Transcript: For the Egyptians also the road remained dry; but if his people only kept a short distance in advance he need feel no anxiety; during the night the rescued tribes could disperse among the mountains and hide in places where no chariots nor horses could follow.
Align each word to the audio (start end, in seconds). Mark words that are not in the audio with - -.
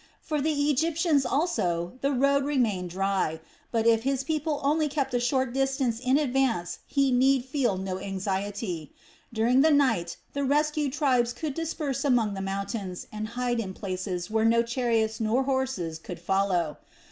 For 0.19 0.41
the 0.41 0.71
Egyptians 0.71 1.27
also 1.27 1.99
the 2.01 2.11
road 2.11 2.43
remained 2.43 2.89
dry; 2.89 3.39
but 3.71 3.85
if 3.85 4.01
his 4.01 4.23
people 4.23 4.59
only 4.63 4.89
kept 4.89 5.13
a 5.13 5.19
short 5.19 5.53
distance 5.53 5.99
in 5.99 6.17
advance 6.17 6.79
he 6.87 7.11
need 7.11 7.45
feel 7.45 7.77
no 7.77 7.99
anxiety; 7.99 8.93
during 9.31 9.61
the 9.61 9.69
night 9.69 10.17
the 10.33 10.43
rescued 10.43 10.93
tribes 10.93 11.33
could 11.33 11.53
disperse 11.53 12.03
among 12.03 12.33
the 12.33 12.41
mountains 12.41 13.05
and 13.11 13.27
hide 13.37 13.59
in 13.59 13.75
places 13.75 14.27
where 14.31 14.43
no 14.43 14.63
chariots 14.63 15.19
nor 15.19 15.43
horses 15.43 15.99
could 15.99 16.19
follow. 16.19 16.79